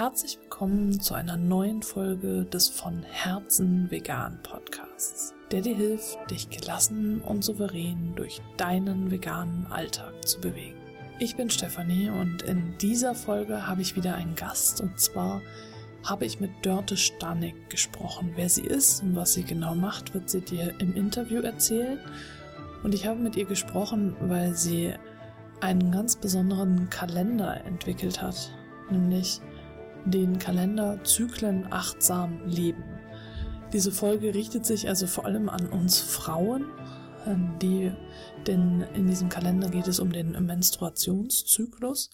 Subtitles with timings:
[0.00, 6.48] herzlich willkommen zu einer neuen Folge des von Herzen vegan Podcasts, der dir hilft, dich
[6.48, 10.78] gelassen und souverän durch deinen veganen Alltag zu bewegen.
[11.18, 15.42] Ich bin Stefanie und in dieser Folge habe ich wieder einen Gast und zwar
[16.02, 18.32] habe ich mit Dörte Stanek gesprochen.
[18.36, 21.98] Wer sie ist und was sie genau macht, wird sie dir im Interview erzählen.
[22.82, 24.94] Und ich habe mit ihr gesprochen, weil sie
[25.60, 28.50] einen ganz besonderen Kalender entwickelt hat,
[28.90, 29.42] nämlich
[30.04, 32.84] den Kalender Zyklen achtsam leben.
[33.72, 36.66] Diese Folge richtet sich also vor allem an uns Frauen,
[37.60, 37.92] die,
[38.46, 42.10] denn in diesem Kalender geht es um den Menstruationszyklus.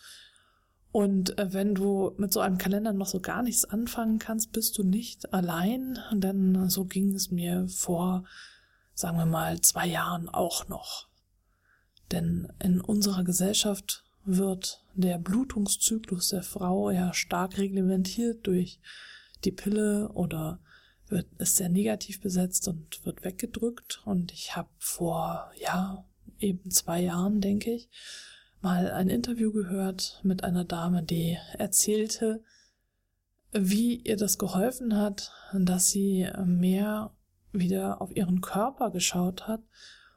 [0.92, 4.78] Und äh, wenn du mit so einem Kalender noch so gar nichts anfangen kannst, bist
[4.78, 8.24] du nicht allein, denn so ging es mir vor,
[8.94, 11.08] sagen wir mal, zwei Jahren auch noch.
[12.12, 18.80] Denn in unserer Gesellschaft wird der Blutungszyklus der Frau ja stark reglementiert durch
[19.44, 20.60] die Pille oder
[21.08, 24.02] wird, ist sehr negativ besetzt und wird weggedrückt.
[24.04, 26.04] Und ich habe vor, ja,
[26.38, 27.88] eben zwei Jahren, denke ich,
[28.60, 32.42] mal ein Interview gehört mit einer Dame, die erzählte,
[33.52, 37.12] wie ihr das geholfen hat, dass sie mehr
[37.52, 39.62] wieder auf ihren Körper geschaut hat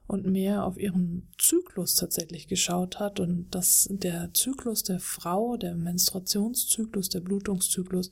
[0.09, 5.75] und mehr auf ihren Zyklus tatsächlich geschaut hat und dass der Zyklus der Frau, der
[5.75, 8.09] Menstruationszyklus, der Blutungszyklus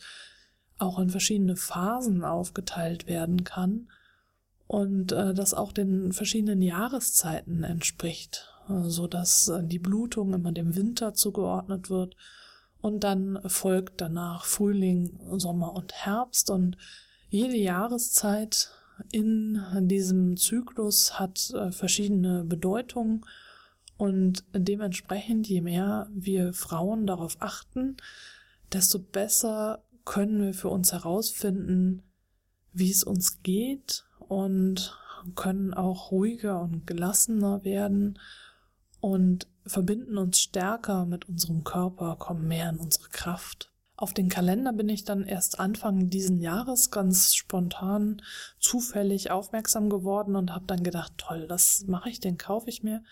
[0.77, 3.87] auch in verschiedene Phasen aufgeteilt werden kann
[4.67, 10.51] und äh, das auch den verschiedenen Jahreszeiten entspricht, äh, so dass äh, die Blutung immer
[10.51, 12.15] dem Winter zugeordnet wird
[12.79, 16.77] und dann folgt danach Frühling, Sommer und Herbst und
[17.29, 18.69] jede Jahreszeit
[19.11, 23.25] in diesem Zyklus hat äh, verschiedene Bedeutungen
[23.97, 27.97] und dementsprechend, je mehr wir Frauen darauf achten,
[28.71, 32.03] desto besser können wir für uns herausfinden,
[32.73, 34.97] wie es uns geht und
[35.35, 38.19] können auch ruhiger und gelassener werden
[39.01, 43.71] und verbinden uns stärker mit unserem Körper, kommen mehr in unsere Kraft.
[43.99, 48.21] Auf den Kalender bin ich dann erst Anfang diesen Jahres ganz spontan
[48.59, 53.03] zufällig aufmerksam geworden und habe dann gedacht, toll, das mache ich, den kaufe ich mir.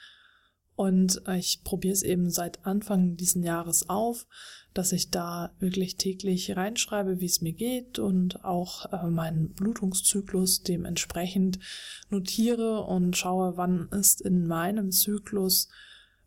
[0.76, 4.28] Und ich probiere es eben seit Anfang diesen Jahres auf,
[4.76, 10.62] dass ich da wirklich täglich reinschreibe, wie es mir geht und auch äh, meinen Blutungszyklus
[10.64, 11.60] dementsprechend
[12.10, 15.70] notiere und schaue, wann ist in meinem Zyklus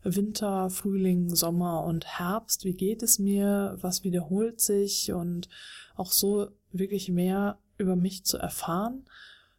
[0.03, 5.49] Winter, Frühling, Sommer und Herbst, wie geht es mir, was wiederholt sich und
[5.95, 9.05] auch so wirklich mehr über mich zu erfahren.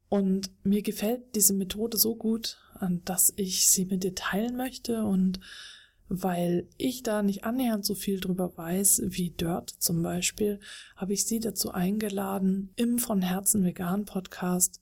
[0.08, 2.58] Und mir gefällt diese Methode so gut,
[3.04, 5.40] dass ich sie mit dir teilen möchte und
[6.08, 10.58] weil ich da nicht annähernd so viel drüber weiß wie Dirt zum Beispiel,
[10.96, 14.80] habe ich sie dazu eingeladen, im von Herzen vegan Podcast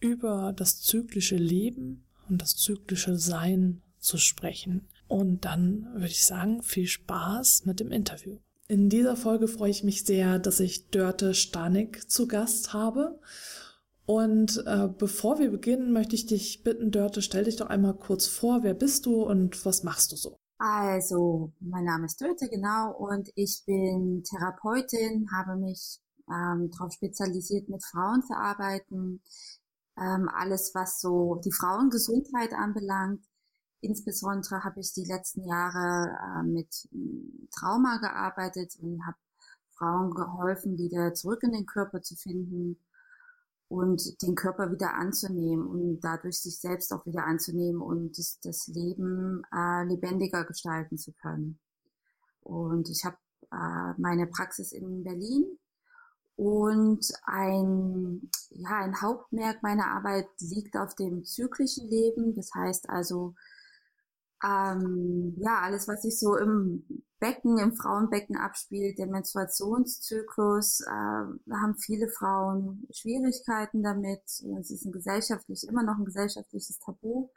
[0.00, 4.88] über das zyklische Leben und das zyklische Sein zu sprechen.
[5.08, 8.38] Und dann würde ich sagen, viel Spaß mit dem Interview.
[8.66, 13.20] In dieser Folge freue ich mich sehr, dass ich Dörte Stanik zu Gast habe.
[14.06, 18.26] Und äh, bevor wir beginnen, möchte ich dich bitten, Dörte, stell dich doch einmal kurz
[18.26, 20.38] vor, wer bist du und was machst du so?
[20.58, 27.68] Also, mein Name ist Dörte, genau, und ich bin Therapeutin, habe mich ähm, darauf spezialisiert,
[27.68, 29.22] mit Frauen zu arbeiten,
[29.98, 33.24] ähm, alles, was so die Frauengesundheit anbelangt.
[33.84, 39.18] Insbesondere habe ich die letzten Jahre äh, mit hm, Trauma gearbeitet und habe
[39.76, 42.78] Frauen geholfen, wieder zurück in den Körper zu finden
[43.68, 48.68] und den Körper wieder anzunehmen und dadurch sich selbst auch wieder anzunehmen und das, das
[48.68, 51.58] Leben äh, lebendiger gestalten zu können.
[52.40, 53.16] Und ich habe
[53.52, 55.58] äh, meine Praxis in Berlin
[56.36, 62.34] und ein, ja, ein Hauptmerk meiner Arbeit liegt auf dem zyklischen Leben.
[62.34, 63.34] Das heißt also,
[64.42, 71.76] ähm, ja, alles, was sich so im Becken, im Frauenbecken abspielt, der Menstruationszyklus, äh, haben
[71.78, 74.22] viele Frauen Schwierigkeiten damit.
[74.60, 77.30] Es ist ein gesellschaftlich, immer noch ein gesellschaftliches Tabu.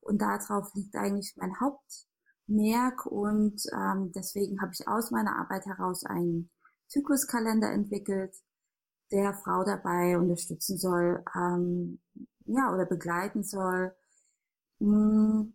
[0.00, 3.06] Und darauf liegt eigentlich mein Hauptmerk.
[3.06, 6.50] Und ähm, deswegen habe ich aus meiner Arbeit heraus einen
[6.88, 8.34] Zykluskalender entwickelt,
[9.10, 12.00] der Frau dabei unterstützen soll, ähm,
[12.46, 13.94] ja, oder begleiten soll,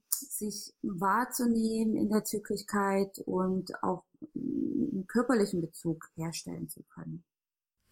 [0.10, 4.04] sich wahrzunehmen in der Zyklichkeit und auch
[4.36, 7.24] einen körperlichen Bezug herstellen zu können.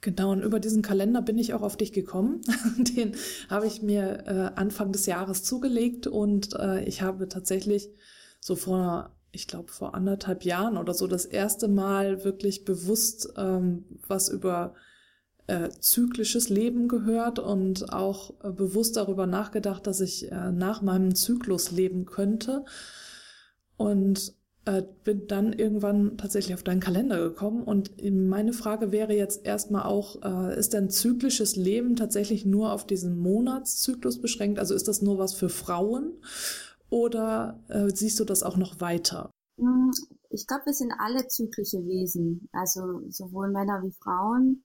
[0.01, 2.41] Genau, und über diesen Kalender bin ich auch auf dich gekommen.
[2.77, 3.15] Den
[3.49, 7.89] habe ich mir äh, Anfang des Jahres zugelegt und äh, ich habe tatsächlich
[8.39, 13.85] so vor, ich glaube, vor anderthalb Jahren oder so das erste Mal wirklich bewusst ähm,
[14.07, 14.75] was über
[15.47, 21.15] äh, zyklisches Leben gehört und auch äh, bewusst darüber nachgedacht, dass ich äh, nach meinem
[21.15, 22.65] Zyklus leben könnte.
[23.77, 24.33] Und
[24.67, 27.63] äh, bin dann irgendwann tatsächlich auf deinen Kalender gekommen.
[27.63, 32.85] Und meine Frage wäre jetzt erstmal auch, äh, ist denn zyklisches Leben tatsächlich nur auf
[32.85, 34.59] diesen Monatszyklus beschränkt?
[34.59, 36.11] Also ist das nur was für Frauen?
[36.89, 39.31] Oder äh, siehst du das auch noch weiter?
[39.57, 39.91] Hm,
[40.29, 44.63] ich glaube, wir sind alle zyklische Wesen, also sowohl Männer wie Frauen.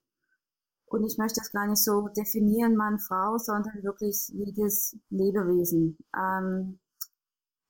[0.93, 5.97] Und ich möchte das gar nicht so definieren, Mann, Frau, sondern wirklich jedes Lebewesen.
[6.15, 6.81] Ähm,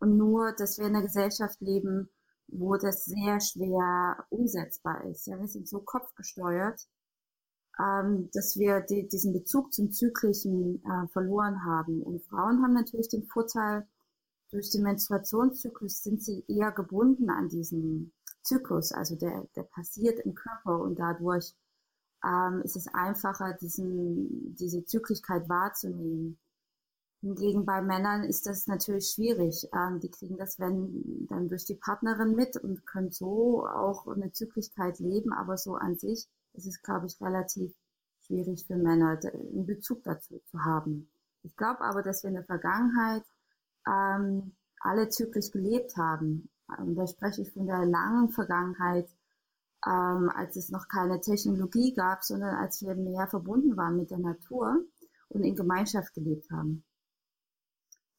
[0.00, 2.08] und nur, dass wir in einer Gesellschaft leben,
[2.48, 5.28] wo das sehr schwer umsetzbar ist.
[5.28, 6.88] Ja, wir sind so kopfgesteuert,
[7.78, 12.02] ähm, dass wir die, diesen Bezug zum Zyklischen äh, verloren haben.
[12.02, 13.86] Und Frauen haben natürlich den Vorteil,
[14.50, 20.34] durch den Menstruationszyklus sind sie eher gebunden an diesen Zyklus, also der, der passiert im
[20.34, 21.54] Körper und dadurch
[22.24, 26.38] ähm, ist es einfacher, diesen, diese Zyklichkeit wahrzunehmen.
[27.20, 29.68] Hingegen bei Männern ist das natürlich schwierig.
[29.72, 34.32] Ähm, die kriegen das, wenn dann durch die Partnerin mit und können so auch eine
[34.32, 37.72] Zyklichkeit leben, aber so an sich ist es, glaube ich, relativ
[38.26, 41.08] schwierig für Männer, einen Bezug dazu zu haben.
[41.44, 43.24] Ich glaube aber, dass wir in der Vergangenheit
[43.86, 46.48] ähm, alle zyklisch gelebt haben.
[46.78, 49.08] Und da spreche ich von der langen Vergangenheit,
[49.86, 54.18] ähm, als es noch keine Technologie gab, sondern als wir mehr verbunden waren mit der
[54.18, 54.84] Natur
[55.28, 56.84] und in Gemeinschaft gelebt haben.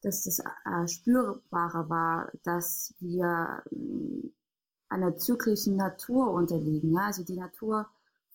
[0.01, 4.29] Dass das äh, spürbarer war, dass wir äh,
[4.89, 6.93] einer zyklischen Natur unterliegen.
[6.93, 7.05] Ja?
[7.05, 7.87] Also die Natur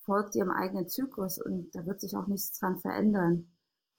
[0.05, 3.51] folgt ihrem eigenen Zyklus und da wird sich auch nichts dran verändern.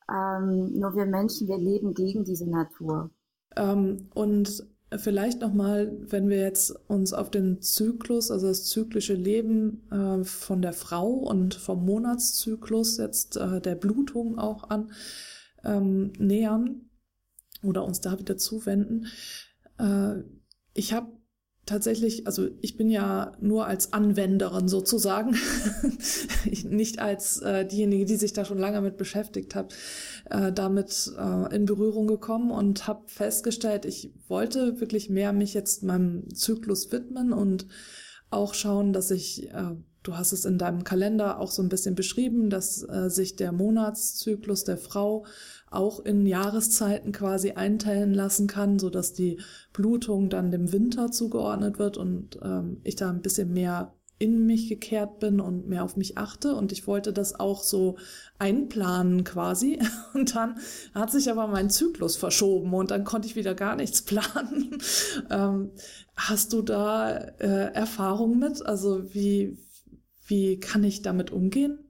[0.10, 3.12] Ähm, nur wir Menschen, wir leben gegen diese Natur.
[3.56, 9.88] Ähm, und Vielleicht nochmal, wenn wir jetzt uns auf den Zyklus, also das zyklische Leben
[9.91, 14.91] äh, von der Frau und vom Monatszyklus jetzt äh, der Blutung auch an
[15.63, 16.89] ähm, nähern
[17.62, 19.06] oder uns da wieder zuwenden.
[19.77, 20.24] Äh,
[20.74, 21.19] ich habe
[21.69, 25.36] tatsächlich, also ich bin ja nur als Anwenderin sozusagen,
[26.63, 29.74] nicht als äh, diejenige, die sich da schon lange mit beschäftigt hat,
[30.30, 35.83] äh, damit äh, in Berührung gekommen und habe festgestellt, ich wollte wirklich mehr mich jetzt
[35.83, 37.68] meinem Zyklus widmen und
[38.31, 41.95] auch schauen, dass ich, äh, du hast es in deinem Kalender auch so ein bisschen
[41.95, 45.25] beschrieben, dass äh, sich der Monatszyklus der Frau
[45.71, 49.39] auch in Jahreszeiten quasi einteilen lassen kann, so dass die
[49.74, 54.68] Blutung dann dem Winter zugeordnet wird und ähm, ich da ein bisschen mehr in mich
[54.68, 57.98] gekehrt bin und mehr auf mich achte und ich wollte das auch so
[58.38, 59.80] einplanen quasi
[60.13, 60.60] und dann
[60.94, 64.77] hat sich aber mein Zyklus verschoben und dann konnte ich wieder gar nichts planen.
[65.31, 65.72] ähm,
[66.15, 68.65] hast du da äh, Erfahrung mit?
[68.65, 69.57] Also wie,
[70.27, 71.88] wie kann ich damit umgehen?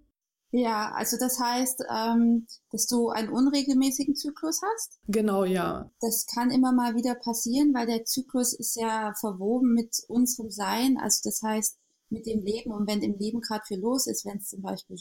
[0.52, 5.00] Ja, also das heißt, ähm, dass du einen unregelmäßigen Zyklus hast?
[5.08, 5.92] Genau, ja.
[6.02, 10.98] Das kann immer mal wieder passieren, weil der Zyklus ist ja verwoben mit unserem Sein.
[10.98, 11.78] Also das heißt,
[12.10, 14.98] mit dem Leben und wenn im Leben gerade viel los ist, wenn es zum Beispiel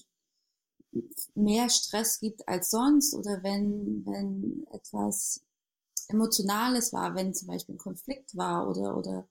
[1.34, 5.40] mehr Stress gibt als sonst oder wenn, wenn etwas
[6.08, 9.28] Emotionales war, wenn zum Beispiel ein Konflikt war oder, oder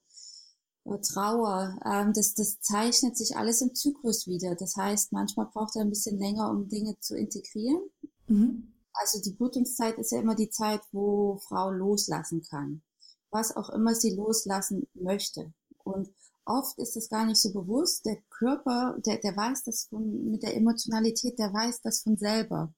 [0.95, 4.55] Trauer, ähm, das, das zeichnet sich alles im Zyklus wieder.
[4.55, 7.81] Das heißt, manchmal braucht er ein bisschen länger, um Dinge zu integrieren.
[8.27, 8.73] Mhm.
[8.93, 12.81] Also die Blutungszeit ist ja immer die Zeit, wo Frau loslassen kann,
[13.29, 15.53] was auch immer sie loslassen möchte.
[15.83, 16.09] Und
[16.45, 18.05] oft ist es gar nicht so bewusst.
[18.05, 22.73] Der Körper, der, der weiß das von, mit der Emotionalität, der weiß das von selber.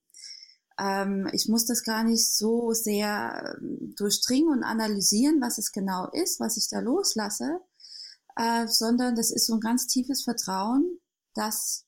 [0.78, 6.10] Ähm, ich muss das gar nicht so sehr ähm, durchdringen und analysieren, was es genau
[6.12, 7.62] ist, was ich da loslasse,
[8.40, 11.02] äh, sondern das ist so ein ganz tiefes Vertrauen,
[11.34, 11.86] dass,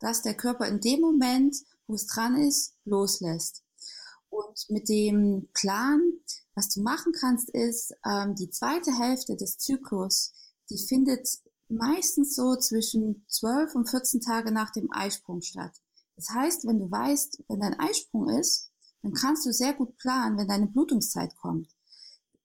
[0.00, 1.54] dass der Körper in dem Moment,
[1.86, 3.62] wo es dran ist, loslässt.
[4.30, 6.00] Und mit dem Plan,
[6.54, 10.32] was du machen kannst, ist, ähm, die zweite Hälfte des Zyklus,
[10.70, 11.28] die findet
[11.68, 15.72] meistens so zwischen 12 und 14 Tage nach dem Eisprung statt.
[16.16, 18.70] Das heißt, wenn du weißt, wenn dein Eisprung ist,
[19.02, 21.68] dann kannst du sehr gut planen, wenn deine Blutungszeit kommt.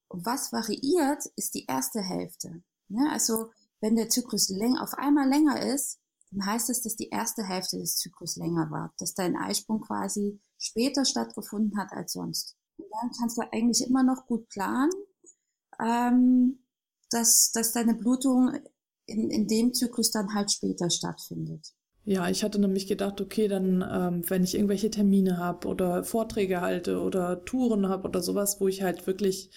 [0.10, 2.62] Was variiert, ist die erste Hälfte.
[2.90, 3.10] Ne?
[3.12, 6.00] Also wenn der Zyklus läng auf einmal länger ist,
[6.32, 10.40] dann heißt es, dass die erste Hälfte des Zyklus länger war, dass dein Eisprung quasi
[10.58, 12.56] später stattgefunden hat als sonst.
[12.78, 14.92] Und dann kannst du eigentlich immer noch gut planen,
[15.80, 16.64] ähm,
[17.10, 18.54] dass, dass deine Blutung
[19.06, 21.74] in, in dem Zyklus dann halt später stattfindet.
[22.06, 26.60] Ja, ich hatte nämlich gedacht, okay, dann, ähm, wenn ich irgendwelche Termine habe oder Vorträge
[26.60, 29.52] halte oder Touren habe oder sowas, wo ich halt wirklich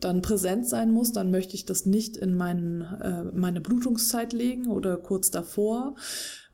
[0.00, 4.68] dann präsent sein muss, dann möchte ich das nicht in mein, äh, meine Blutungszeit legen
[4.68, 5.94] oder kurz davor.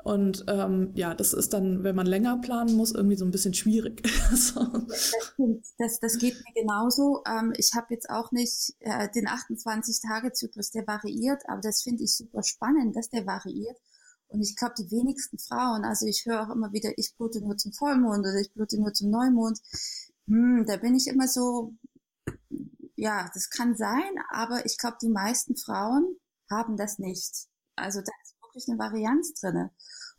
[0.04, 3.52] Und ähm, ja, das ist dann, wenn man länger planen muss, irgendwie so ein bisschen
[3.54, 4.08] schwierig.
[4.34, 4.60] so.
[5.36, 7.22] das, das, das geht mir genauso.
[7.26, 12.16] Ähm, ich habe jetzt auch nicht äh, den 28-Tage-Zyklus, der variiert, aber das finde ich
[12.16, 13.76] super spannend, dass der variiert.
[14.28, 17.56] Und ich glaube, die wenigsten Frauen, also ich höre auch immer wieder, ich blute nur
[17.56, 19.58] zum Vollmond oder ich blute nur zum Neumond.
[20.28, 21.74] Hm, da bin ich immer so,
[22.98, 26.16] ja, das kann sein, aber ich glaube, die meisten Frauen
[26.50, 27.46] haben das nicht.
[27.76, 29.70] Also da ist wirklich eine Varianz drinne.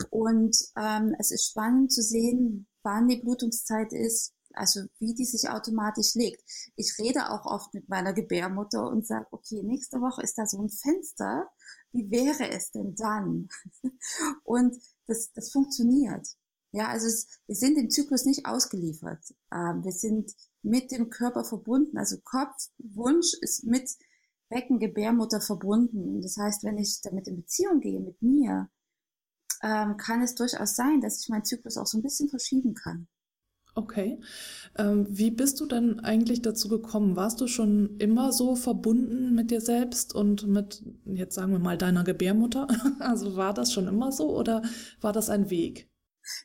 [0.10, 5.50] Und ähm, es ist spannend zu sehen, wann die Blutungszeit ist, also wie die sich
[5.50, 6.42] automatisch legt.
[6.78, 10.62] Ich rede auch oft mit meiner Gebärmutter und sage, okay, nächste Woche ist da so
[10.62, 11.50] ein Fenster,
[11.92, 13.50] wie wäre es denn dann?
[14.44, 16.26] Und das, das funktioniert.
[16.72, 19.34] Ja, also es, wir sind dem Zyklus nicht ausgeliefert.
[19.52, 21.98] Ähm, wir sind mit dem Körper verbunden.
[21.98, 23.90] Also Kopf, Wunsch ist mit
[24.50, 26.22] Becken, Gebärmutter verbunden.
[26.22, 28.70] Das heißt, wenn ich damit in Beziehung gehe mit mir,
[29.62, 33.08] ähm, kann es durchaus sein, dass ich meinen Zyklus auch so ein bisschen verschieben kann.
[33.76, 34.20] Okay.
[34.78, 37.16] Ähm, wie bist du denn eigentlich dazu gekommen?
[37.16, 41.78] Warst du schon immer so verbunden mit dir selbst und mit, jetzt sagen wir mal,
[41.78, 42.68] deiner Gebärmutter?
[43.00, 44.62] Also war das schon immer so oder
[45.02, 45.90] war das ein Weg?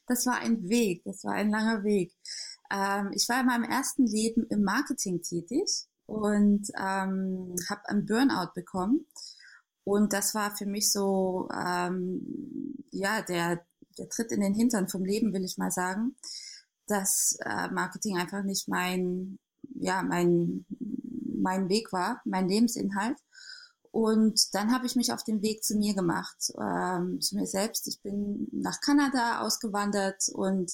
[0.06, 2.12] Das war ein Weg, das war ein langer Weg.
[2.71, 8.52] Ähm, ich war in meinem ersten Leben im Marketing tätig und ähm, habe einen Burnout
[8.54, 9.06] bekommen.
[9.85, 13.64] Und das war für mich so, ähm, ja, der,
[13.99, 16.16] der Tritt in den Hintern vom Leben, will ich mal sagen
[16.87, 19.38] dass äh, Marketing einfach nicht mein,
[19.75, 20.64] ja, mein,
[21.37, 23.16] mein Weg war, mein Lebensinhalt.
[23.90, 27.87] Und dann habe ich mich auf den Weg zu mir gemacht, ähm, zu mir selbst.
[27.87, 30.73] Ich bin nach Kanada ausgewandert und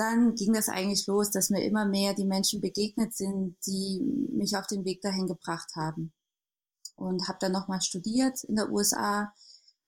[0.00, 4.00] dann ging das eigentlich los, dass mir immer mehr die Menschen begegnet sind, die
[4.32, 6.12] mich auf den Weg dahin gebracht haben.
[6.96, 9.32] Und habe dann nochmal studiert in der USA,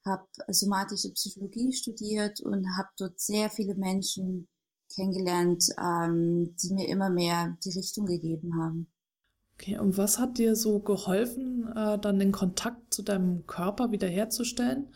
[0.04, 4.48] habe somatische Psychologie studiert und habe dort sehr viele Menschen
[4.94, 8.92] kennengelernt, ähm, die mir immer mehr die Richtung gegeben haben.
[9.54, 14.92] Okay, und was hat dir so geholfen, äh, dann den Kontakt zu deinem Körper wiederherzustellen?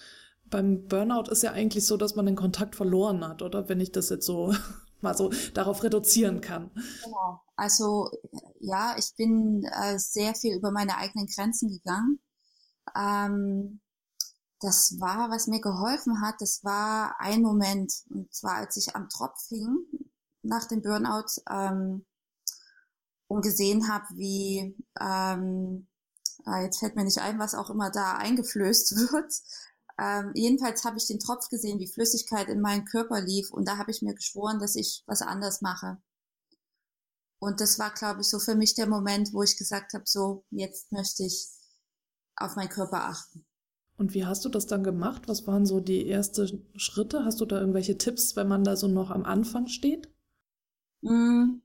[0.50, 3.68] Beim Burnout ist ja eigentlich so, dass man den Kontakt verloren hat, oder?
[3.68, 4.52] Wenn ich das jetzt so
[5.06, 6.70] mal so darauf reduzieren kann.
[7.02, 7.40] Genau.
[7.56, 8.10] Also
[8.60, 12.20] ja, ich bin äh, sehr viel über meine eigenen Grenzen gegangen.
[12.94, 13.80] Ähm,
[14.60, 19.08] das war, was mir geholfen hat, das war ein Moment, und zwar als ich am
[19.08, 19.76] Tropf hing
[20.42, 22.06] nach dem Burnout ähm,
[23.28, 25.88] und gesehen habe, wie, ähm,
[26.46, 29.32] äh, jetzt fällt mir nicht ein, was auch immer da eingeflößt wird.
[29.98, 33.78] Ähm, jedenfalls habe ich den Tropf gesehen, wie Flüssigkeit in meinen Körper lief und da
[33.78, 35.98] habe ich mir geschworen, dass ich was anders mache.
[37.38, 40.44] Und das war, glaube ich, so für mich der Moment, wo ich gesagt habe, so,
[40.50, 41.48] jetzt möchte ich
[42.36, 43.46] auf meinen Körper achten.
[43.98, 45.22] Und wie hast du das dann gemacht?
[45.26, 47.24] Was waren so die ersten Schritte?
[47.24, 50.12] Hast du da irgendwelche Tipps, wenn man da so noch am Anfang steht?
[51.00, 51.62] Mm.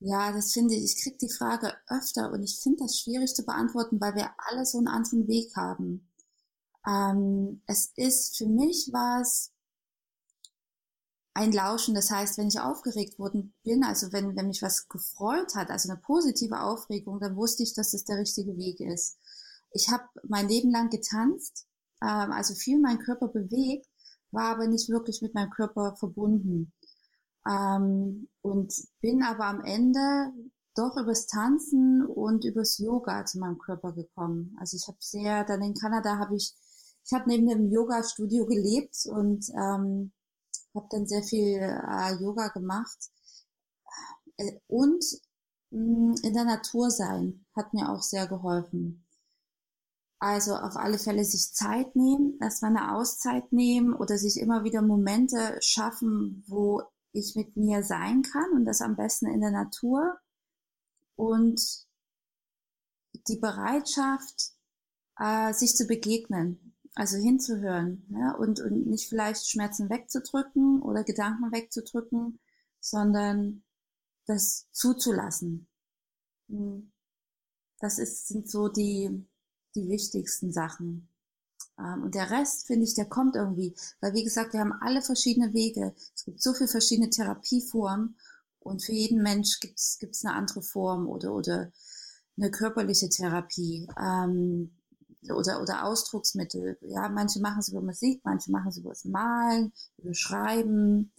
[0.00, 0.84] Ja, das finde ich.
[0.84, 4.66] Ich kriege die Frage öfter und ich finde das schwierig zu beantworten, weil wir alle
[4.66, 6.10] so einen anderen Weg haben.
[6.86, 9.52] Ähm, es ist, für mich war es
[11.34, 11.94] ein Lauschen.
[11.94, 15.90] Das heißt, wenn ich aufgeregt worden bin, also wenn, wenn mich was gefreut hat, also
[15.90, 19.18] eine positive Aufregung, dann wusste ich, dass das der richtige Weg ist
[19.76, 21.66] ich habe mein Leben lang getanzt,
[22.02, 23.86] ähm, also viel meinen Körper bewegt,
[24.30, 26.72] war aber nicht wirklich mit meinem Körper verbunden.
[27.48, 30.32] Ähm, und bin aber am Ende
[30.74, 34.56] doch übers Tanzen und übers Yoga zu meinem Körper gekommen.
[34.60, 36.54] Also ich habe sehr, dann in Kanada habe ich,
[37.06, 40.12] ich habe neben dem Yoga-Studio gelebt und ähm,
[40.74, 42.98] habe dann sehr viel äh, Yoga gemacht.
[44.36, 45.04] Äh, und
[45.70, 49.06] mh, mm, in der Natur sein hat mir auch sehr geholfen.
[50.18, 54.82] Also auf alle Fälle sich Zeit nehmen, erstmal eine Auszeit nehmen oder sich immer wieder
[54.82, 56.82] Momente schaffen, wo
[57.12, 60.18] ich mit mir sein kann und das am besten in der Natur
[61.16, 61.86] und
[63.28, 64.52] die Bereitschaft,
[65.18, 71.52] äh, sich zu begegnen, also hinzuhören ja, und, und nicht vielleicht Schmerzen wegzudrücken oder Gedanken
[71.52, 72.38] wegzudrücken,
[72.80, 73.62] sondern
[74.24, 75.68] das zuzulassen.
[76.48, 76.90] Hm.
[77.78, 79.26] Das ist, sind so die,
[79.74, 81.08] die wichtigsten Sachen.
[81.78, 83.74] Ähm, und der Rest, finde ich, der kommt irgendwie.
[84.00, 85.94] Weil, wie gesagt, wir haben alle verschiedene Wege.
[86.14, 88.16] Es gibt so viele verschiedene Therapieformen.
[88.60, 91.70] Und für jeden Mensch gibt es eine andere Form oder, oder
[92.38, 93.86] eine körperliche Therapie.
[94.00, 94.70] Ähm,
[95.22, 96.78] oder, oder Ausdrucksmittel.
[96.82, 101.12] Ja, manche machen es über Musik, manche machen es über das Malen, über Schreiben.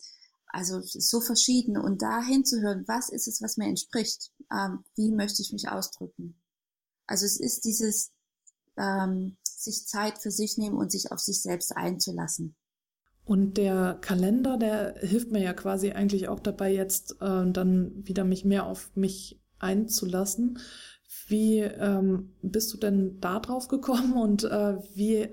[0.48, 1.78] Also es ist so verschieden.
[1.78, 4.32] Und da hinzuhören, was ist es, was mir entspricht?
[4.52, 6.36] ähm, wie möchte ich mich ausdrücken.
[7.06, 8.12] Also es ist dieses
[8.78, 12.56] ähm, sich Zeit für sich nehmen und sich auf sich selbst einzulassen.
[13.26, 18.24] Und der Kalender, der hilft mir ja quasi eigentlich auch dabei, jetzt äh, dann wieder
[18.24, 20.60] mich mehr auf mich einzulassen.
[21.28, 25.30] Wie ähm, bist du denn da drauf gekommen und äh, wie,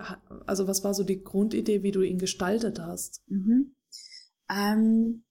[0.46, 3.22] also was war so die Grundidee, wie du ihn gestaltet hast?
[3.28, 3.74] Mhm.
[4.50, 5.24] Ähm,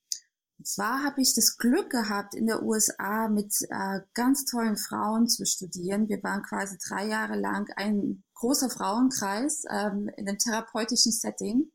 [0.63, 5.45] zwar habe ich das Glück gehabt, in der USA mit äh, ganz tollen Frauen zu
[5.45, 6.07] studieren.
[6.07, 11.72] Wir waren quasi drei Jahre lang ein großer Frauenkreis ähm, in einem therapeutischen Setting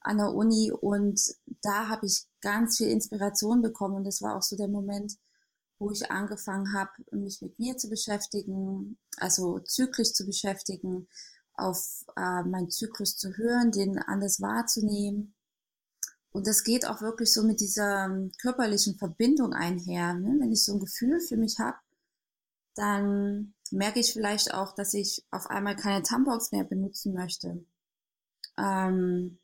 [0.00, 1.20] an der Uni und
[1.62, 5.14] da habe ich ganz viel Inspiration bekommen und das war auch so der Moment,
[5.80, 11.08] wo ich angefangen habe, mich mit mir zu beschäftigen, also zyklisch zu beschäftigen,
[11.54, 15.34] auf äh, meinen Zyklus zu hören, den anders wahrzunehmen.
[16.32, 20.14] Und das geht auch wirklich so mit dieser ähm, körperlichen Verbindung einher.
[20.14, 20.36] Ne?
[20.38, 21.78] Wenn ich so ein Gefühl für mich habe,
[22.74, 27.64] dann merke ich vielleicht auch, dass ich auf einmal keine Tampons mehr benutzen möchte.
[28.58, 29.38] Ähm,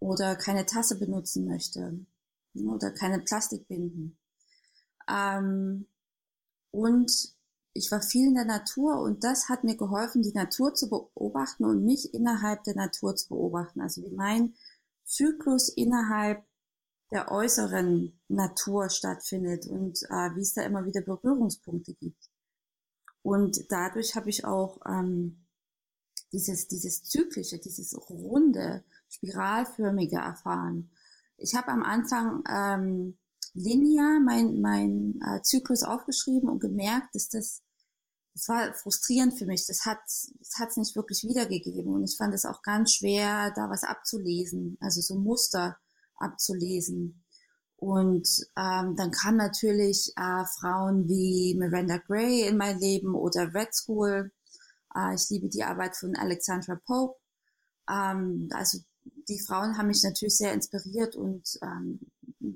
[0.00, 2.06] oder keine Tasse benutzen möchte
[2.52, 4.17] ne, oder keine Plastikbinden.
[5.08, 5.86] Ähm,
[6.70, 7.10] und
[7.72, 11.64] ich war viel in der Natur und das hat mir geholfen, die Natur zu beobachten
[11.64, 13.80] und mich innerhalb der Natur zu beobachten.
[13.80, 14.54] Also wie mein
[15.04, 16.44] Zyklus innerhalb
[17.10, 22.30] der äußeren Natur stattfindet und äh, wie es da immer wieder Berührungspunkte gibt.
[23.22, 25.46] Und dadurch habe ich auch ähm,
[26.32, 30.90] dieses, dieses zyklische, dieses runde, spiralförmige erfahren.
[31.36, 33.18] Ich habe am Anfang ähm,
[33.58, 37.62] linear mein, mein äh, Zyklus aufgeschrieben und gemerkt, dass das,
[38.34, 39.66] das war frustrierend für mich.
[39.66, 43.68] Das hat das hat's nicht wirklich wiedergegeben und ich fand es auch ganz schwer, da
[43.68, 45.78] was abzulesen, also so Muster
[46.16, 47.24] abzulesen.
[47.76, 53.72] Und ähm, dann kamen natürlich äh, Frauen wie Miranda Gray in mein Leben oder Red
[53.72, 54.32] School.
[54.96, 57.20] Äh, ich liebe die Arbeit von Alexandra Pope.
[57.88, 58.78] Ähm, also
[59.28, 62.00] die Frauen haben mich natürlich sehr inspiriert und ähm,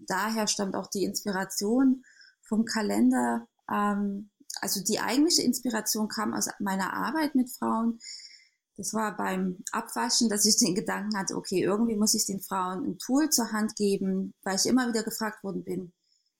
[0.06, 2.04] daher stammt auch die Inspiration
[2.42, 3.46] vom Kalender.
[3.70, 7.98] Ähm, also die eigentliche Inspiration kam aus meiner Arbeit mit Frauen.
[8.76, 12.84] Das war beim Abwaschen, dass ich den Gedanken hatte, okay, irgendwie muss ich den Frauen
[12.84, 15.92] ein Tool zur Hand geben, weil ich immer wieder gefragt worden bin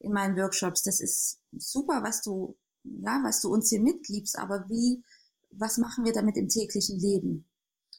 [0.02, 4.68] in meinen Workshops, das ist super, was du, ja, was du uns hier mitgibst, aber
[4.68, 5.02] wie,
[5.50, 7.48] was machen wir damit im täglichen Leben?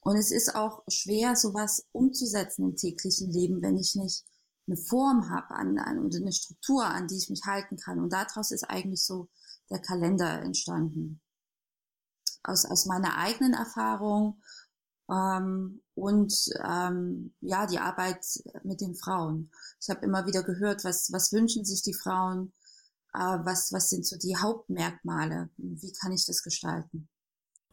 [0.01, 4.25] Und es ist auch schwer, sowas umzusetzen im täglichen Leben, wenn ich nicht
[4.67, 7.99] eine Form habe an, an, eine Struktur, an die ich mich halten kann.
[7.99, 9.29] Und daraus ist eigentlich so
[9.69, 11.21] der Kalender entstanden.
[12.43, 14.41] Aus, aus meiner eigenen Erfahrung
[15.09, 18.25] ähm, und ähm, ja, die Arbeit
[18.63, 19.51] mit den Frauen.
[19.79, 22.53] Ich habe immer wieder gehört, was, was wünschen sich die Frauen,
[23.13, 27.07] äh, was, was sind so die Hauptmerkmale, wie kann ich das gestalten.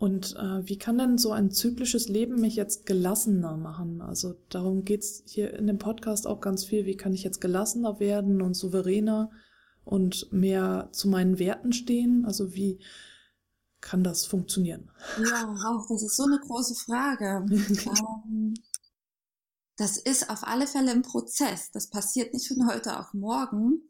[0.01, 4.01] Und äh, wie kann denn so ein zyklisches Leben mich jetzt gelassener machen?
[4.01, 6.87] Also darum geht's hier in dem Podcast auch ganz viel.
[6.87, 9.31] Wie kann ich jetzt gelassener werden und souveräner
[9.85, 12.25] und mehr zu meinen Werten stehen?
[12.25, 12.81] Also wie
[13.83, 14.91] kann das funktionieren?
[15.23, 17.45] Ja, auch das ist so eine große Frage.
[17.51, 18.55] ähm,
[19.77, 21.73] das ist auf alle Fälle ein Prozess.
[21.73, 23.83] Das passiert nicht von heute auf morgen.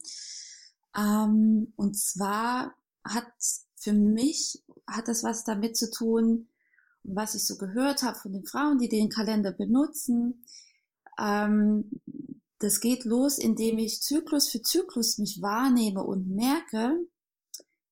[0.97, 3.29] Ähm, und zwar hat
[3.77, 6.49] für mich hat das was damit zu tun,
[7.03, 10.45] was ich so gehört habe von den Frauen, die den Kalender benutzen.
[11.19, 11.91] Ähm,
[12.59, 16.99] das geht los, indem ich Zyklus für Zyklus mich wahrnehme und merke,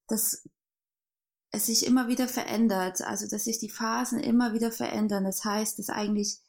[0.08, 0.44] dass
[1.50, 5.24] es sich immer wieder verändert, also dass sich die Phasen immer wieder verändern.
[5.24, 6.40] Das heißt, dass eigentlich,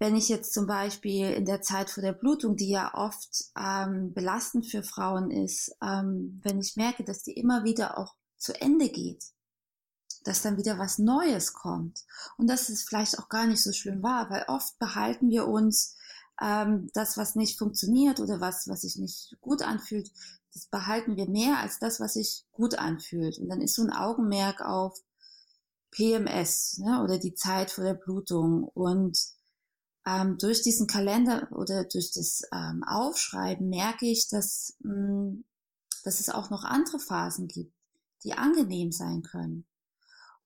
[0.00, 4.12] wenn ich jetzt zum Beispiel in der Zeit vor der Blutung, die ja oft ähm,
[4.12, 8.88] belastend für Frauen ist, ähm, wenn ich merke, dass die immer wieder auch zu Ende
[8.88, 9.24] geht,
[10.24, 12.04] dass dann wieder was Neues kommt
[12.36, 15.96] und dass es vielleicht auch gar nicht so schlimm war, weil oft behalten wir uns
[16.40, 20.10] ähm, das, was nicht funktioniert oder was, was sich nicht gut anfühlt,
[20.52, 23.38] das behalten wir mehr als das, was sich gut anfühlt.
[23.38, 24.98] Und dann ist so ein Augenmerk auf
[25.90, 28.64] PMS ne, oder die Zeit vor der Blutung.
[28.64, 29.18] Und
[30.06, 35.44] ähm, durch diesen Kalender oder durch das ähm, Aufschreiben merke ich, dass, mh, hm,
[36.04, 37.72] dass es auch noch andere Phasen gibt
[38.24, 39.64] die angenehm sein können.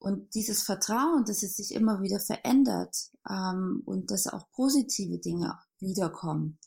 [0.02, 2.96] Und dieses Vertrauen, dass es sich immer wieder verändert
[3.28, 6.58] ähm, und dass auch positive Dinge wiederkommen,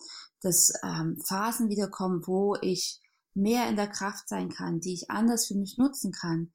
[0.41, 3.01] dass ähm, Phasen wiederkommen, wo ich
[3.33, 6.53] mehr in der Kraft sein kann, die ich anders für mich nutzen kann,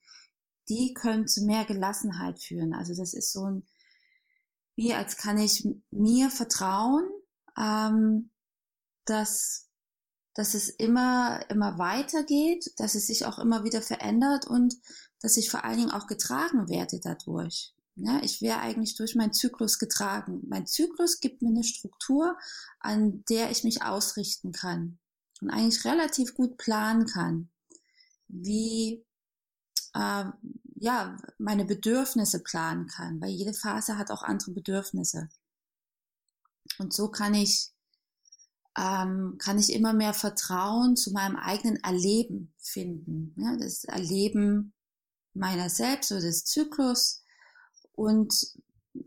[0.70, 2.72] die können zu mehr Gelassenheit führen.
[2.72, 3.66] Also das ist so ein,
[4.74, 7.06] wie als kann ich mir vertrauen,
[7.58, 8.30] ähm,
[9.04, 9.70] dass
[10.34, 14.74] dass es immer, immer weitergeht, dass es sich auch immer wieder verändert und
[15.20, 17.74] dass ich vor allen Dingen auch getragen werde dadurch.
[17.96, 20.42] Ja, ich wäre eigentlich durch meinen Zyklus getragen.
[20.48, 22.38] Mein Zyklus gibt mir eine Struktur,
[22.78, 24.98] an der ich mich ausrichten kann
[25.40, 27.50] und eigentlich relativ gut planen kann,
[28.28, 29.04] wie
[29.94, 30.24] äh,
[30.76, 35.28] ja meine Bedürfnisse planen kann, weil jede Phase hat auch andere Bedürfnisse.
[36.78, 37.72] Und so kann ich
[38.78, 43.34] ähm, kann ich immer mehr Vertrauen zu meinem eigenen Erleben finden.
[43.36, 44.72] Ja, das Erleben
[45.34, 47.22] meiner selbst oder des Zyklus
[47.92, 48.54] und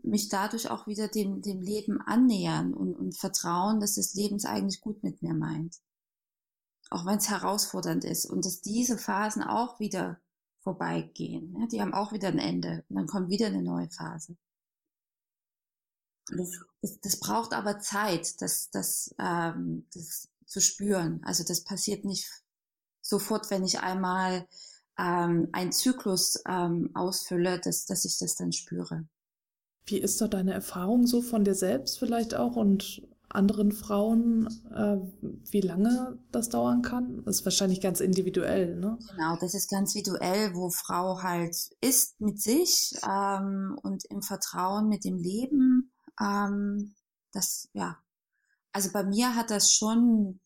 [0.02, 4.44] mich dadurch auch wieder dem, dem Leben annähern und, und vertrauen, dass das Leben es
[4.44, 5.80] eigentlich gut mit mir meint.
[6.90, 10.20] Auch wenn es herausfordernd ist und dass diese Phasen auch wieder
[10.60, 11.54] vorbeigehen.
[11.58, 14.36] Ja, die haben auch wieder ein Ende und dann kommt wieder eine neue Phase.
[16.28, 21.22] Das, das, das braucht aber Zeit, das, das, ähm, das zu spüren.
[21.24, 22.30] Also das passiert nicht
[23.02, 24.48] sofort, wenn ich einmal
[24.98, 29.06] ähm, einen Zyklus ähm, ausfülle, dass, dass ich das dann spüre.
[29.86, 34.96] Wie ist da deine Erfahrung so von dir selbst vielleicht auch und anderen Frauen, äh,
[35.50, 37.22] wie lange das dauern kann?
[37.24, 38.98] Das ist wahrscheinlich ganz individuell, ne?
[39.10, 44.88] Genau, das ist ganz individuell, wo Frau halt ist mit sich ähm, und im Vertrauen
[44.88, 46.94] mit dem Leben ähm,
[47.32, 47.98] das, ja,
[48.72, 50.40] also bei mir hat das schon,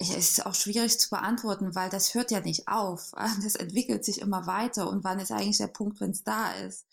[0.00, 3.12] es ist auch schwierig zu beantworten, weil das hört ja nicht auf.
[3.44, 4.88] Das entwickelt sich immer weiter.
[4.88, 6.86] Und wann ist eigentlich der Punkt, wenn es da ist?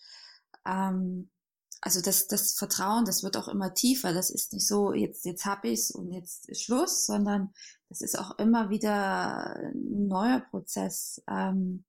[0.66, 1.30] Ähm,
[1.80, 4.14] also das, das Vertrauen, das wird auch immer tiefer.
[4.14, 7.54] Das ist nicht so, jetzt, jetzt habe ich's und jetzt ist Schluss, sondern
[7.90, 11.86] das ist auch immer wieder ein neuer Prozess ähm,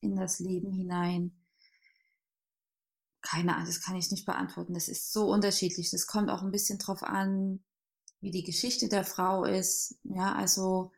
[0.00, 1.40] in das Leben hinein
[3.22, 4.74] keine Ahnung, das kann ich nicht beantworten.
[4.74, 5.90] Das ist so unterschiedlich.
[5.90, 7.62] Das kommt auch ein bisschen drauf an,
[8.20, 9.96] wie die Geschichte der Frau ist.
[10.04, 10.92] Ja, also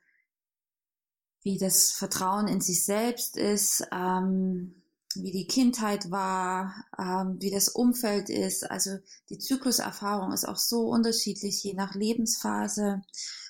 [1.42, 4.82] wie das Vertrauen in sich selbst ist, ähm,
[5.14, 8.70] wie die Kindheit war, ähm, wie das Umfeld ist.
[8.70, 13.02] Also die Zykluserfahrung ist auch so unterschiedlich, je nach Lebensphase.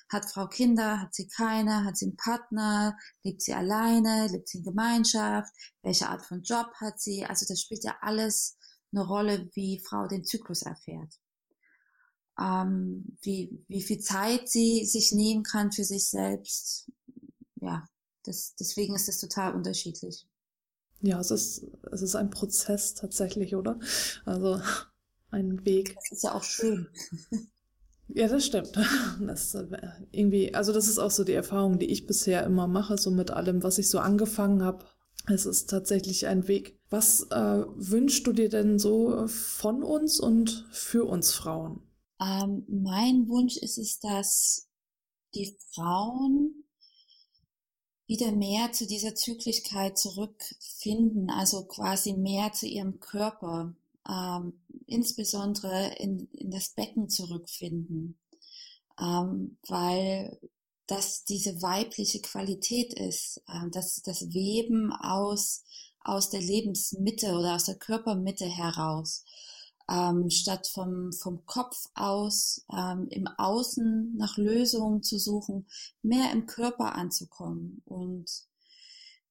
[0.09, 4.59] Hat Frau Kinder, hat sie keine, hat sie einen Partner, lebt sie alleine, lebt sie
[4.59, 7.25] in Gemeinschaft, welche Art von Job hat sie?
[7.25, 8.57] Also das spielt ja alles
[8.91, 11.19] eine Rolle, wie Frau den Zyklus erfährt.
[12.39, 16.91] Ähm, wie, wie viel Zeit sie sich nehmen kann für sich selbst.
[17.61, 17.85] Ja,
[18.23, 20.25] das, deswegen ist es total unterschiedlich.
[21.01, 23.79] Ja, es ist, es ist ein Prozess tatsächlich, oder?
[24.25, 24.61] Also
[25.31, 25.95] ein Weg.
[25.95, 26.87] Das ist ja auch schön.
[28.15, 28.73] Ja, das stimmt.
[29.21, 29.65] Das äh,
[30.11, 33.31] irgendwie, also das ist auch so die Erfahrung, die ich bisher immer mache, so mit
[33.31, 34.85] allem, was ich so angefangen habe.
[35.27, 36.77] Es ist tatsächlich ein Weg.
[36.89, 41.81] Was äh, wünschst du dir denn so von uns und für uns Frauen?
[42.23, 44.67] Ähm, mein Wunsch ist es, dass
[45.35, 46.63] die Frauen
[48.05, 53.73] wieder mehr zu dieser Zyklichkeit zurückfinden, also quasi mehr zu ihrem Körper,
[54.07, 58.17] ähm, insbesondere in, in das Becken zurückfinden,
[58.99, 60.39] ähm, weil
[60.85, 65.63] dass diese weibliche Qualität ist, äh, dass das Weben aus,
[66.01, 69.23] aus der Lebensmitte oder aus der Körpermitte heraus,
[69.89, 75.67] ähm, statt vom, vom Kopf aus ähm, im Außen nach Lösungen zu suchen,
[76.01, 78.29] mehr im Körper anzukommen und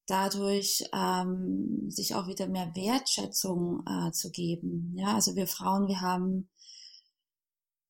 [0.05, 4.93] dadurch ähm, sich auch wieder mehr Wertschätzung äh, zu geben.
[4.97, 6.49] Ja, also wir Frauen, wir haben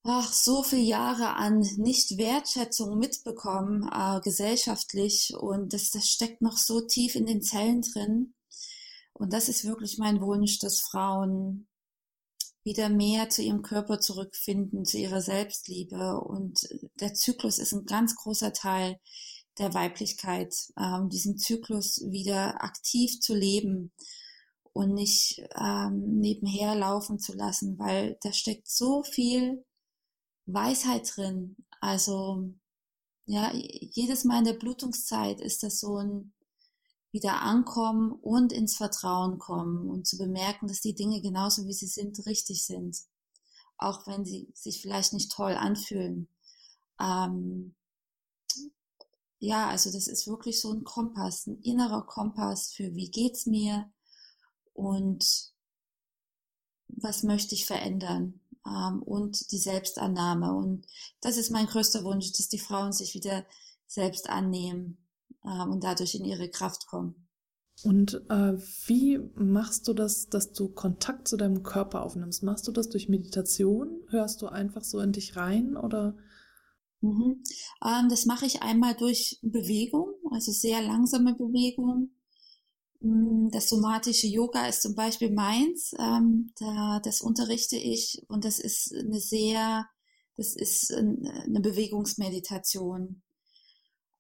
[0.04, 5.34] ach, so viele Jahre an Nicht-Wertschätzung mitbekommen, äh, gesellschaftlich.
[5.36, 8.34] Und das, das steckt noch so tief in den Zellen drin.
[9.14, 11.68] Und das ist wirklich mein Wunsch, dass Frauen
[12.64, 16.20] wieder mehr zu ihrem Körper zurückfinden, zu ihrer Selbstliebe.
[16.20, 16.68] Und
[17.00, 19.00] der Zyklus ist ein ganz großer Teil
[19.58, 23.92] der Weiblichkeit, ähm, diesen Zyklus wieder aktiv zu leben
[24.74, 29.64] und nicht ähm, nebenher laufen zu lassen, weil da steckt so viel
[30.46, 31.56] Weisheit drin.
[31.80, 32.50] Also
[33.26, 36.34] ja, jedes Mal in der Blutungszeit ist das so ein
[37.14, 41.88] wieder ankommen und ins Vertrauen kommen und zu bemerken, dass die Dinge genauso wie sie
[41.88, 42.98] sind richtig sind,
[43.78, 46.28] auch wenn sie sich vielleicht nicht toll anfühlen.
[47.00, 47.76] Ähm,
[49.38, 53.92] ja, also das ist wirklich so ein Kompass, ein innerer Kompass für wie geht's mir
[54.74, 55.52] und
[56.88, 60.52] was möchte ich verändern ähm, und die Selbstannahme.
[60.52, 60.88] Und
[61.22, 63.46] das ist mein größter Wunsch, dass die Frauen sich wieder
[63.86, 65.03] selbst annehmen
[65.46, 67.28] ähm, und dadurch in ihre Kraft kommen.
[67.82, 68.54] Und äh,
[68.86, 72.44] wie machst du das, dass du Kontakt zu deinem Körper aufnimmst?
[72.44, 74.02] Machst du das durch Meditation?
[74.10, 76.16] Hörst du einfach so in dich rein oder?
[77.02, 77.44] Mhm.
[77.84, 82.12] Ähm, das mache ich einmal durch Bewegung, also sehr langsame Bewegung.
[83.02, 85.94] Mm, das somatische Yoga ist zum Beispiel meins.
[86.00, 89.86] Ähm, da, das unterrichte ich und das ist eine sehr,
[90.38, 93.22] das ist eine Bewegungsmeditation.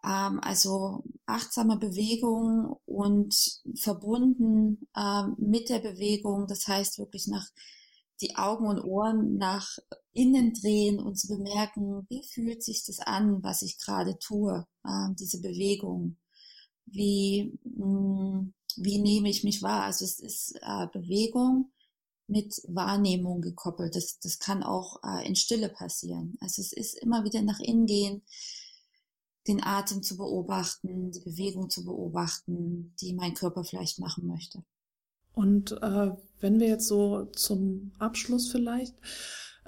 [0.05, 3.35] Ähm, also achtsame Bewegung und
[3.75, 6.47] verbunden ähm, mit der Bewegung.
[6.47, 7.47] Das heißt wirklich nach
[8.21, 9.77] die Augen und Ohren nach
[10.13, 15.07] innen drehen und zu bemerken, wie fühlt sich das an, was ich gerade tue, äh,
[15.19, 16.17] diese Bewegung.
[16.85, 19.83] Wie, mh, mm, wie nehme ich mich wahr?
[19.83, 21.71] Also es ist äh, Bewegung
[22.27, 23.95] mit Wahrnehmung gekoppelt.
[23.95, 26.37] Das, das kann auch äh, in Stille passieren.
[26.39, 28.23] Also es ist immer wieder nach innen gehen,
[29.47, 34.63] den Atem zu beobachten, die Bewegung zu beobachten, die mein Körper vielleicht machen möchte.
[35.33, 38.95] Und äh, wenn wir jetzt so zum Abschluss vielleicht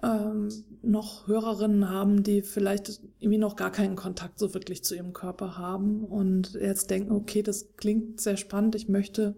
[0.04, 0.50] ähm,
[0.82, 5.58] noch Hörerinnen haben, die vielleicht irgendwie noch gar keinen Kontakt so wirklich zu ihrem Körper
[5.58, 9.36] haben und jetzt denken, okay, das klingt sehr spannend, ich möchte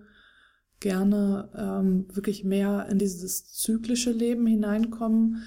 [0.80, 5.44] gerne ähm, wirklich mehr in dieses zyklische Leben hineinkommen.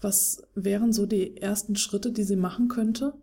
[0.00, 3.14] Was wären so die ersten Schritte, die sie machen könnte?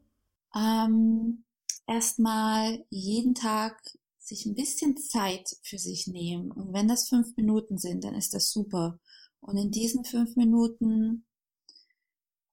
[0.55, 1.45] Ähm,
[1.87, 3.79] Erstmal jeden Tag
[4.17, 6.51] sich ein bisschen Zeit für sich nehmen.
[6.51, 8.99] Und wenn das fünf Minuten sind, dann ist das super.
[9.39, 11.25] Und in diesen fünf Minuten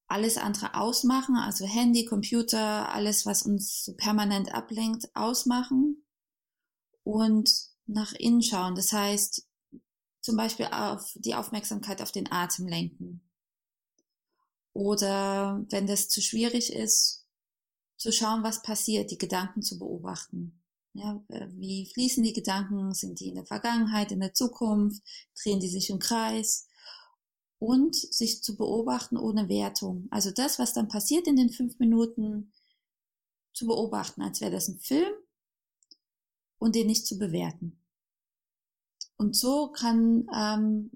[0.06, 6.04] alles andere ausmachen, also Handy, Computer, alles, was uns so permanent ablenkt, ausmachen
[7.02, 7.50] und
[7.86, 8.74] nach innen schauen.
[8.74, 9.48] Das heißt,
[10.20, 13.22] zum Beispiel auf die Aufmerksamkeit auf den Atem lenken.
[14.74, 17.21] Oder wenn das zu schwierig ist,
[18.02, 20.60] zu schauen, was passiert, die Gedanken zu beobachten.
[20.94, 22.92] Ja, wie fließen die Gedanken?
[22.92, 25.02] Sind die in der Vergangenheit, in der Zukunft?
[25.40, 26.66] Drehen die sich im Kreis?
[27.58, 30.08] Und sich zu beobachten ohne Wertung.
[30.10, 32.52] Also das, was dann passiert in den fünf Minuten,
[33.54, 35.12] zu beobachten, als wäre das ein Film
[36.58, 37.78] und den nicht zu bewerten.
[39.16, 40.90] Und so kann ähm,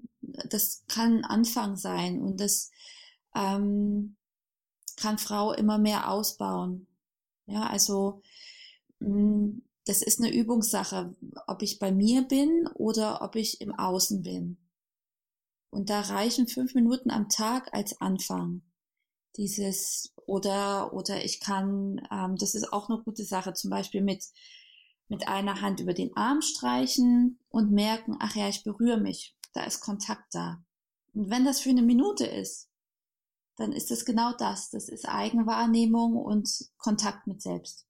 [0.49, 2.71] das kann Anfang sein und das
[3.35, 4.17] ähm,
[4.97, 6.87] kann Frau immer mehr ausbauen.
[7.47, 8.21] Ja, also
[8.99, 11.15] mh, mm, das ist eine Übungssache,
[11.47, 14.57] ob ich bei mir bin oder ob ich im Außen bin.
[15.69, 18.63] Und da reichen fünf Minuten am Tag als Anfang.
[19.37, 24.25] Dieses oder oder ich kann, ähm, das ist auch eine gute Sache, zum Beispiel mit
[25.09, 29.63] mit einer Hand über den Arm streichen und merken, ach ja, ich berühre mich, da
[29.63, 30.63] ist Kontakt da.
[31.13, 32.66] Und wenn das für eine Minute ist,
[33.57, 34.69] dann ist es genau das.
[34.69, 37.85] Das ist Eigenwahrnehmung und Kontakt mit selbst.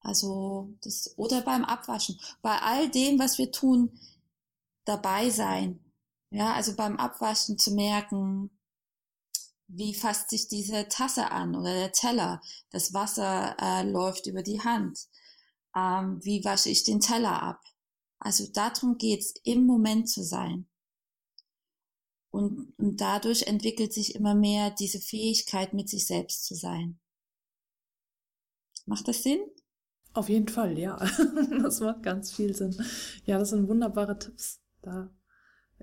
[0.00, 4.00] Also das oder beim Abwaschen, bei all dem, was wir tun,
[4.84, 5.80] dabei sein.
[6.30, 8.50] Ja, also beim Abwaschen zu merken,
[9.68, 14.60] wie fasst sich diese Tasse an oder der Teller, das Wasser äh, läuft über die
[14.60, 15.08] Hand.
[15.74, 17.60] Ähm, wie wasche ich den Teller ab?
[18.18, 20.68] Also darum geht's, im Moment zu sein.
[22.32, 26.98] Und, und dadurch entwickelt sich immer mehr diese Fähigkeit, mit sich selbst zu sein.
[28.86, 29.40] Macht das Sinn?
[30.14, 30.96] Auf jeden Fall, ja.
[31.62, 32.74] Das macht ganz viel Sinn.
[33.26, 35.10] Ja, das sind wunderbare Tipps, da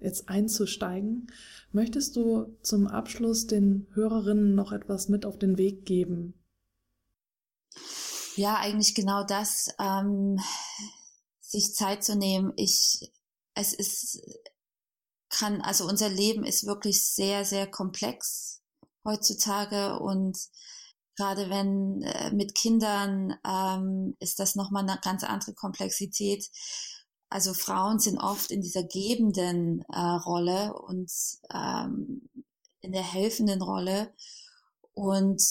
[0.01, 1.27] jetzt einzusteigen.
[1.71, 6.33] Möchtest du zum Abschluss den Hörerinnen noch etwas mit auf den Weg geben?
[8.35, 10.39] Ja, eigentlich genau das, ähm,
[11.41, 12.53] sich Zeit zu nehmen.
[12.55, 13.11] Ich,
[13.53, 14.21] es ist,
[15.29, 18.61] kann, also unser Leben ist wirklich sehr, sehr komplex
[19.05, 20.37] heutzutage und
[21.19, 26.49] Gerade wenn äh, mit Kindern ähm, ist das nochmal eine ganz andere Komplexität.
[27.27, 31.11] Also Frauen sind oft in dieser gebenden äh, Rolle und
[31.53, 32.29] ähm,
[32.79, 34.13] in der helfenden Rolle
[34.93, 35.41] und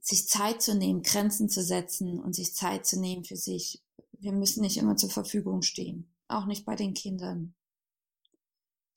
[0.00, 3.82] sich Zeit zu nehmen, Grenzen zu setzen und sich Zeit zu nehmen für sich.
[4.12, 7.56] Wir müssen nicht immer zur Verfügung stehen, auch nicht bei den Kindern.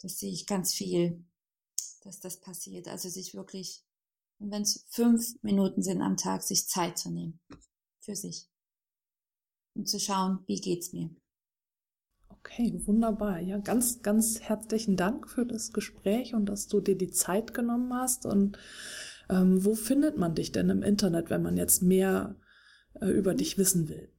[0.01, 1.23] Das sehe ich ganz viel,
[2.03, 2.87] dass das passiert.
[2.87, 3.83] Also sich wirklich
[4.41, 7.39] und wenn es fünf Minuten sind am Tag, sich Zeit zu nehmen
[7.99, 8.49] für sich
[9.75, 11.11] und zu schauen, wie geht's mir.
[12.27, 13.39] Okay, wunderbar.
[13.39, 17.93] Ja, ganz, ganz herzlichen Dank für das Gespräch und dass du dir die Zeit genommen
[17.93, 18.25] hast.
[18.25, 18.57] Und
[19.29, 22.35] ähm, wo findet man dich denn im Internet, wenn man jetzt mehr
[22.99, 24.11] äh, über dich wissen will?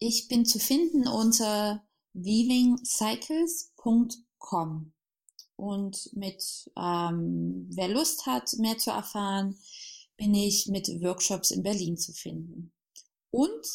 [0.00, 4.92] Ich bin zu finden unter weavingcycles.com.
[5.56, 9.56] Und mit, ähm, wer Lust hat, mehr zu erfahren,
[10.16, 12.72] bin ich mit Workshops in Berlin zu finden.
[13.30, 13.66] Und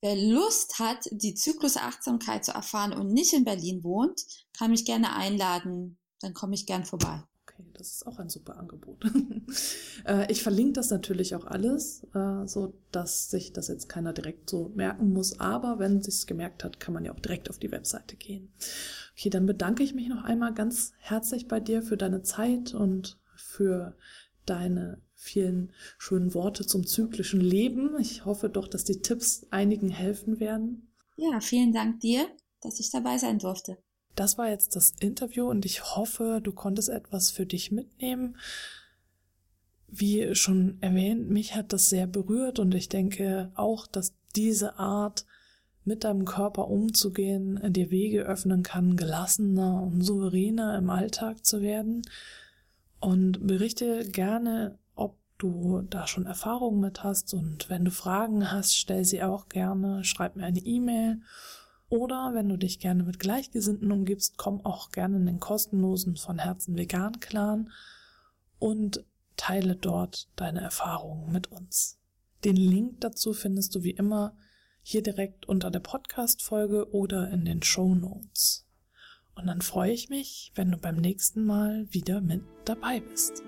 [0.00, 4.22] wer Lust hat, die Zyklusachtsamkeit zu erfahren und nicht in Berlin wohnt,
[4.56, 5.98] kann mich gerne einladen.
[6.20, 7.22] Dann komme ich gern vorbei.
[7.58, 7.70] Okay.
[7.74, 9.04] Das ist auch ein super Angebot.
[10.04, 14.50] Äh, ich verlinke das natürlich auch alles, äh, so dass sich das jetzt keiner direkt
[14.50, 15.40] so merken muss.
[15.40, 18.52] Aber wenn sich's gemerkt hat, kann man ja auch direkt auf die Webseite gehen.
[19.16, 23.18] Okay, dann bedanke ich mich noch einmal ganz herzlich bei dir für deine Zeit und
[23.34, 23.96] für
[24.44, 27.98] deine vielen schönen Worte zum zyklischen Leben.
[27.98, 30.92] Ich hoffe doch, dass die Tipps einigen helfen werden.
[31.16, 32.28] Ja, vielen Dank dir,
[32.60, 33.78] dass ich dabei sein durfte.
[34.16, 38.36] Das war jetzt das Interview und ich hoffe, du konntest etwas für dich mitnehmen.
[39.88, 45.26] Wie schon erwähnt, mich hat das sehr berührt und ich denke auch, dass diese Art
[45.84, 52.02] mit deinem Körper umzugehen dir Wege öffnen kann, gelassener und souveräner im Alltag zu werden.
[52.98, 58.76] Und berichte gerne, ob du da schon Erfahrungen mit hast und wenn du Fragen hast,
[58.76, 61.20] stell sie auch gerne, schreib mir eine E-Mail
[61.88, 66.38] oder wenn du dich gerne mit Gleichgesinnten umgibst, komm auch gerne in den kostenlosen von
[66.38, 67.70] Herzen vegan Clan
[68.58, 69.04] und
[69.36, 71.98] teile dort deine Erfahrungen mit uns.
[72.44, 74.36] Den Link dazu findest du wie immer
[74.82, 78.66] hier direkt unter der Podcast-Folge oder in den Show Notes.
[79.34, 83.42] Und dann freue ich mich, wenn du beim nächsten Mal wieder mit dabei bist.